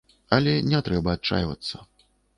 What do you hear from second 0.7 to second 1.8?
не трэба адчайвацца.